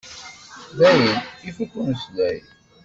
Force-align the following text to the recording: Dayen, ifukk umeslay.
Dayen, 0.77 1.19
ifukk 1.47 1.71
umeslay. 1.81 2.37